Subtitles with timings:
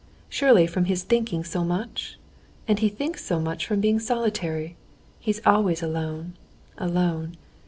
[0.29, 2.17] Surely from his thinking so much?
[2.67, 4.75] And he thinks so much from being solitary.
[5.19, 6.33] He's always alone,
[6.75, 7.37] alone.